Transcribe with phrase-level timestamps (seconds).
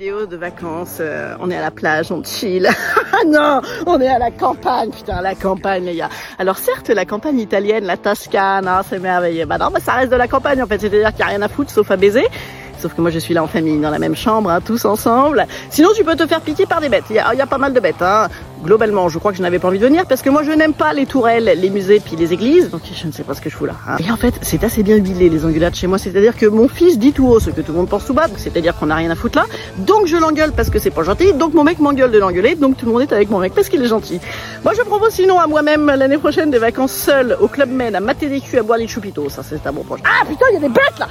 [0.00, 2.66] De vacances, euh, on est à la plage, on chill.
[3.12, 6.08] Ah non, on est à la campagne, putain, la campagne les gars.
[6.38, 9.44] Alors certes, la campagne italienne, la Toscane, hein, c'est merveilleux.
[9.44, 11.42] Bah non, bah, ça reste de la campagne en fait, c'est-à-dire qu'il n'y a rien
[11.42, 12.26] à foutre sauf à baiser.
[12.80, 15.46] Sauf que moi je suis là en famille, dans la même chambre, hein, tous ensemble.
[15.70, 17.04] Sinon tu peux te faire piquer par des bêtes.
[17.10, 18.00] Il y a, pas mal de bêtes.
[18.02, 18.28] Hein.
[18.64, 20.74] Globalement, je crois que je n'avais pas envie de venir parce que moi je n'aime
[20.74, 22.70] pas les tourelles, les musées puis les églises.
[22.70, 23.74] Donc je ne sais pas ce que je fous là.
[23.88, 23.96] hein.
[24.06, 25.98] Et en fait, c'est assez bien huilé les engueulades chez moi.
[25.98, 28.26] C'est-à-dire que mon fils dit tout haut ce que tout le monde pense tout bas.
[28.36, 29.46] C'est-à-dire qu'on n'a rien à foutre là.
[29.78, 31.32] Donc je l'engueule parce que c'est pas gentil.
[31.32, 32.54] Donc mon mec m'engueule de l'engueuler.
[32.54, 34.20] Donc tout le monde est avec mon mec parce qu'il est gentil.
[34.64, 38.00] Moi je propose sinon à moi-même l'année prochaine des vacances seules au Club Med à
[38.00, 39.28] mater des culs à boire les choupitos.
[39.30, 40.02] Ça c'est un bon projet.
[40.06, 41.08] Ah putain, il y a des bêtes là